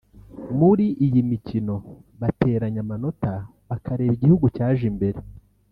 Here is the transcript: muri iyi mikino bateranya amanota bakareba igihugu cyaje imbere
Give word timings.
muri 0.59 0.85
iyi 1.05 1.21
mikino 1.31 1.75
bateranya 2.21 2.79
amanota 2.85 3.31
bakareba 3.69 4.13
igihugu 4.17 4.45
cyaje 4.55 4.83
imbere 4.93 5.19